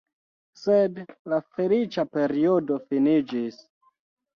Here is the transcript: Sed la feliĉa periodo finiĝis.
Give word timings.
Sed 0.61 0.97
la 1.35 1.39
feliĉa 1.59 2.09
periodo 2.19 2.83
finiĝis. 2.89 3.67